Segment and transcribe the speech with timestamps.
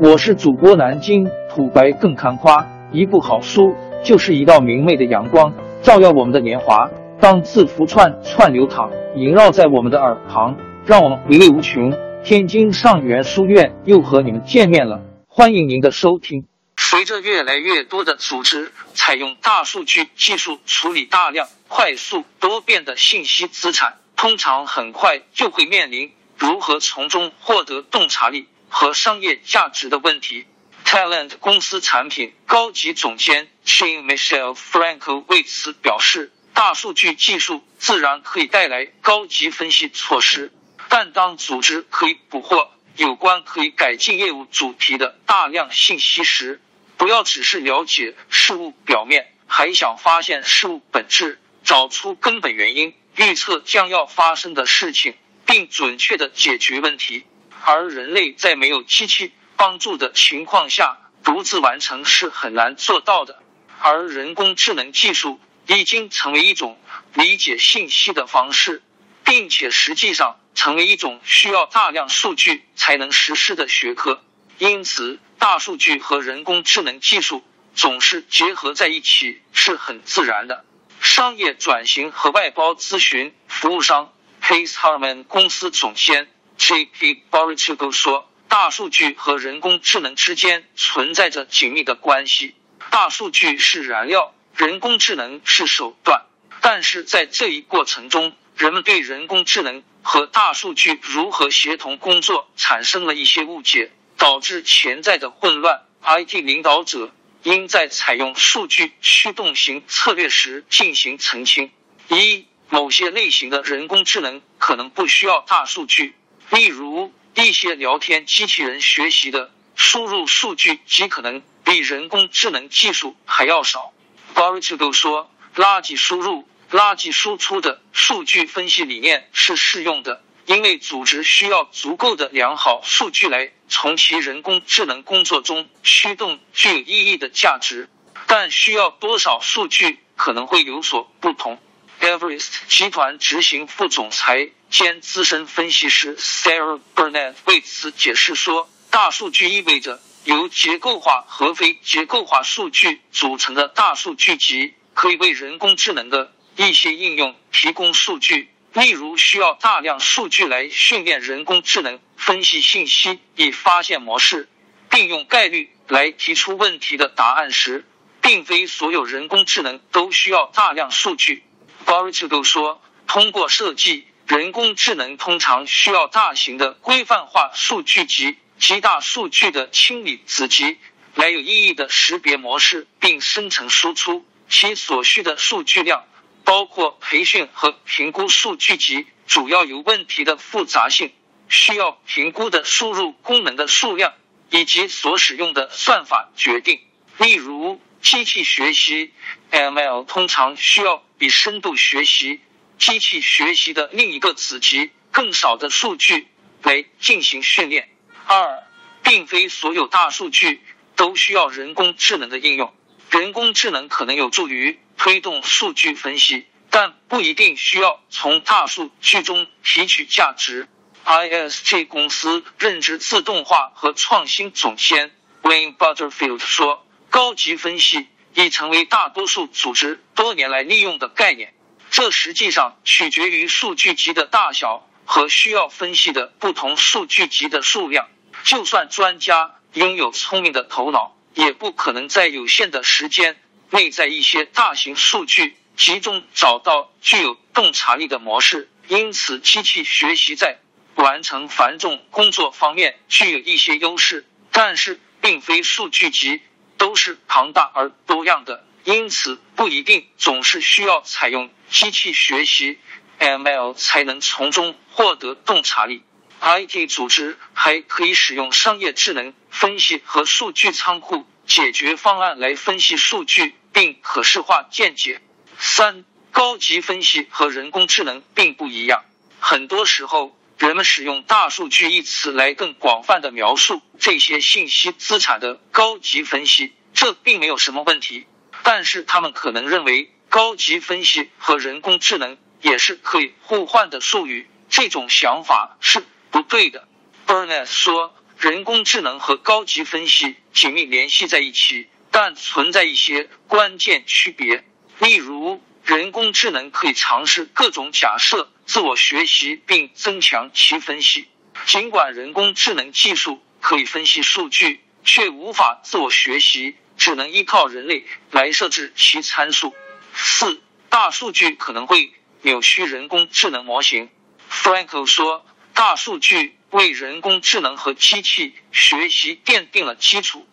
[0.00, 6.90] 我是主播南京土白更看花，一部好书就是一道明媚的阳光，照耀我们的年华。
[7.20, 11.92] 当字符串串流淌，萦绕在我们的耳旁，让我们回味无穷。
[12.24, 16.44] 天津上元书院又和你们见面了，欢迎您的收听。
[16.76, 30.46] 随着越来越多的组织采用大数据技术处理大量、快速、多变的信息资产，通常很快就会面临如何从中获得洞察力和商业价值的问题。
[30.84, 40.52] Talent 公司产品高级总监 Jean Michel Franco 为此表示：“大数据技术自然可以带来高级分析措施。”
[40.90, 46.60] 但当组织可以捕获有关可以改进业务主题的大量信息时，
[46.96, 55.14] 不要只是了解事物表面，还想发现事物本质，找出根本原因，预测将要发生的事情，
[55.46, 57.24] 并准确的解决问题。
[57.64, 63.42] 而人类在没有机器帮助的情况下，独自完成是很难做到的。
[63.80, 66.78] 而人工智能技术已经成为一种
[67.14, 68.82] 理解信息的方式，
[69.24, 70.36] 并且实际上。
[70.54, 74.22] 成为一种需要大量数据才能实施的学科，
[74.58, 77.42] 因此大数据和人工智能技术
[77.74, 80.64] 总是结合在一起是很自然的。
[81.00, 87.22] 商业转型和外包咨询服务商 Pace Harman 公司总监 J.P.
[87.30, 92.54] Borichigo 说：“大数据和人工智能之间存在着紧密的关系。
[92.90, 96.26] 大数据是燃料，人工智能是手段。
[96.60, 105.80] 但是在这一过程中，人们对人工智能。”和大数据如何协同工作产生了一些误解，导致潜在的混乱。
[106.02, 111.72] IT 领导者应在采用数据驱动型策略时进行澄清：
[112.08, 116.14] 一、某些类型的人工智能可能不需要大数据，
[116.50, 123.92] 例如一些聊天机器人学习的输入数据极可能比人工智能技术还要少。
[124.34, 137.88] b a r i c h o 说：“垃圾输入。”垃圾输出的数据分析理念是适用的，因为组织需要足够的良好数据来从其人工智能工作中驱动具有意义的价值。
[138.26, 141.60] 但需要多少数据可能会有所不同。
[142.00, 164.48] Everest 集团执行副总裁兼资深分析师 Sarah Burnett 为此解释说：“大数据意味着由结构化和非结构化数据组成的大数据集，可以为人工智能的。”一些应用提供数据，例如需要大量数据来训练人工智能分析信息以发现模式，
[164.90, 167.84] 并用概率来提出问题的答案时，
[168.20, 171.44] 并非所有人工智能都需要大量数据。
[171.86, 180.78] Borichigo 说，通过设计人工智能通常需要大型的规范化数据集及大数据的清理子集
[181.14, 186.04] 来有意义的识别模式并生成输出，其所需的数据量。
[186.42, 191.12] 包括培训和评估数据集，主要由问题的复杂性、
[191.48, 194.12] 需要评估的输入功能的数量
[194.50, 196.80] 以及所使用的算法决定。
[197.16, 199.12] 例如，机器学习
[199.52, 202.40] （ML） 通常需要比深度学习
[202.78, 206.28] 机器学习的另一个子集更少的数据
[206.62, 207.88] 来进行训练。
[208.26, 208.62] 二，
[209.02, 210.62] 并非所有大数据
[210.96, 212.74] 都需要人工智能的应用。
[213.10, 220.68] 人工智能可能有助于推动数据分析，但不一定需要从大数据中提取价值。
[221.04, 231.54] ISG 公司认知自动化和创新总监 Wayne Butterfield 说：“高级分析已成为大多数组织多年来利用的概念。
[231.96, 238.08] 这实际上取决于数据集的大小和需要分析的不同数据集的数量。
[238.42, 243.36] 就算专家拥有聪明的头脑。”也不可能在有限的时间
[243.70, 248.70] 内，在一些大型数据集中找到具有洞察力的模式。
[248.86, 250.58] 因此，机器学习在
[250.94, 256.40] 完成繁重工作方面具有一些优势，但是并非数据集
[256.76, 262.78] 都是庞大而多样的，因此不一定总是需要采用机器学习
[263.18, 266.02] ML 才能从中获得洞察力。
[266.40, 275.22] IT 组织还可以使用商业智能分析和数据仓库解决方案来分析数据并可视化见解。
[275.58, 279.04] 三、高级分析和人工智能并不一样。
[279.40, 288.26] 很多时候，人们使用“大数据”一词来更广泛的描述这些信息资产的高级分析，这并没有什么问题。
[288.64, 294.48] 但是，他们可能认为高级分析和人工智能也是可以互换的术语。
[294.68, 296.02] 这种想法是。
[296.30, 296.88] 不对的
[297.28, 304.64] ，Burnett 说，人工智能和高级分析紧密联系在一起，但存在一些关键区别。
[304.98, 311.28] 例如，人工智能可以尝试各种假设、自我学习并增强其分析。
[311.66, 319.74] 尽管人工智能技术可以分析数据，却无法自我学习，只能依靠人类来设置其参数。
[320.14, 322.12] 四、大数据可能会
[322.42, 324.10] 扭曲人工智能模型。
[324.50, 330.46] Franco 说，大数据为人工智能和机器学习奠定了基础。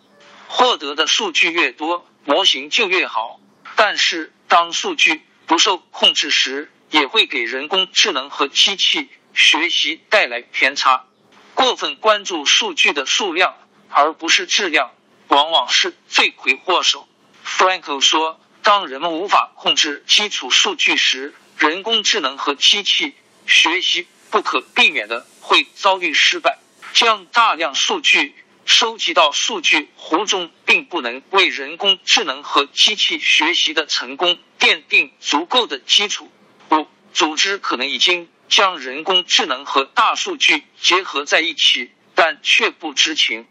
[0.47, 3.39] 获得的数据越多，模型就越好。
[3.75, 11.05] 但是，当数据不受控制时，也会给人工智能和机器学习带来偏差。
[11.53, 13.55] 过分关注数据的数量
[13.89, 14.91] 而不是质量，
[15.31, 17.07] 往往是罪魁祸首。
[17.45, 23.15] Franco 说，当人们无法控制基础数据时，人工智能和机器
[23.47, 26.59] 学习不可避免的会遭遇失败。
[26.91, 28.35] 将大量数据
[28.65, 36.29] 收集到数据湖中，并不能为人工智能和机器学习的成功奠定足够的基础。
[36.71, 43.47] 五，组织可能已经将人工智能和大数据结合在一起，但却不知情。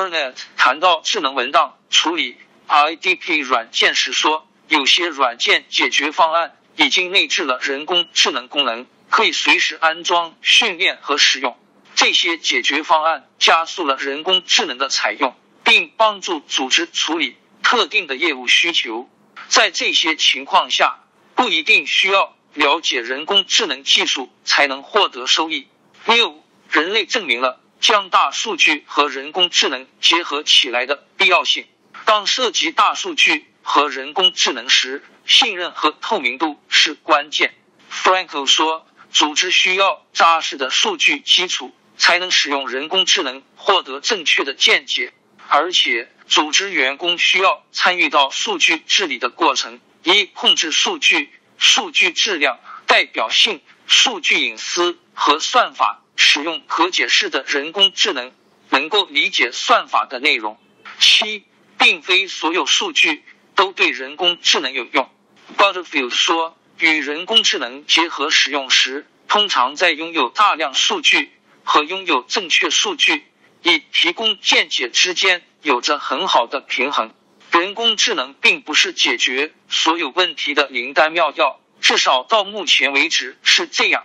[0.00, 11.58] Burnett 谈到智能文档处理 （IDP） 软件时说，有些软件解决方案已经内置了人工智能功能，可以随时安装、训练和使用。
[11.94, 19.06] 这些解决方案加速了人工智能的采用，并帮助组织处理特定的业务需求。
[19.48, 21.04] 在这些情况下，
[21.34, 25.68] 不一定需要了解人工智能技术才能获得收益。
[26.06, 31.66] 六，人类证明了将大数据和人工智能结合起来的必要性。
[32.04, 37.54] 当涉及大数据和人工智能时，信任和透明度是关键。
[37.90, 41.74] Franco 说，组织需要扎实的数据基础。
[42.00, 45.12] 才能使用人工智能获得正确的见解，
[45.48, 56.02] 而且组织员工需要参与到数据治理的过程，以控制数据、数据质量、代表性、数据隐私和算法。
[56.22, 58.30] 使用可解释的人工智能
[58.68, 60.60] 能够理解算法的内容。
[60.98, 61.44] 七，
[61.78, 63.24] 并非所有数据
[63.54, 65.08] 都对人工智能有用。
[65.56, 71.32] Butterfield 说，与人工智能结合使用时，通常在拥有大量数据。
[71.62, 73.24] 和拥有正确数据
[73.62, 77.14] 以提供见解之间有着很好的平衡。
[77.52, 84.04] 人工智能并不是解决所有问题的灵丹妙药，至少到目前为止是这样。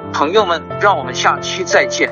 [0.13, 2.11] 朋友们，让我们下期再见。